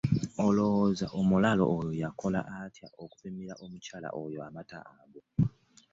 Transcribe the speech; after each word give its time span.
Olowooza 0.45 1.05
omulaalo 1.19 1.63
oyo 1.75 1.91
yakola 2.03 2.39
atya 2.59 2.87
okupimira 3.03 3.53
omukyala 3.63 4.09
oyo 4.23 4.39
amata 4.47 4.77
ago. 4.99 5.21